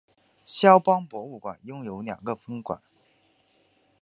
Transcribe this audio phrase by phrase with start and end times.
[0.47, 2.81] 萧邦博物馆拥有两个分馆。